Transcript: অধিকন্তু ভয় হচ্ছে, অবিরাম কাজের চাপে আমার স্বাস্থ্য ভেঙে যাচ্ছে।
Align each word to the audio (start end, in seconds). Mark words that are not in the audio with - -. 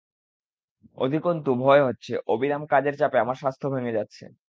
অধিকন্তু 0.97 1.49
ভয় 1.55 1.81
হচ্ছে, 1.87 2.13
অবিরাম 2.27 2.63
কাজের 2.67 2.95
চাপে 2.97 3.17
আমার 3.19 3.35
স্বাস্থ্য 3.35 3.67
ভেঙে 3.73 3.97
যাচ্ছে। 3.97 4.23